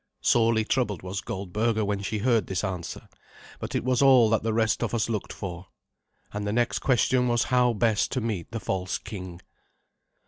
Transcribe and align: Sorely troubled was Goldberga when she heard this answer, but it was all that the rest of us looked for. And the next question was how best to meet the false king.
Sorely 0.21 0.65
troubled 0.65 1.03
was 1.03 1.21
Goldberga 1.21 1.85
when 1.85 2.01
she 2.01 2.17
heard 2.17 2.47
this 2.47 2.63
answer, 2.63 3.07
but 3.59 3.75
it 3.75 3.83
was 3.83 4.01
all 4.01 4.31
that 4.31 4.41
the 4.41 4.51
rest 4.51 4.81
of 4.81 4.95
us 4.95 5.09
looked 5.09 5.31
for. 5.31 5.67
And 6.33 6.47
the 6.47 6.51
next 6.51 6.79
question 6.79 7.27
was 7.27 7.43
how 7.53 7.73
best 7.73 8.11
to 8.13 8.19
meet 8.21 8.49
the 8.49 8.59
false 8.59 8.97
king. 8.97 9.41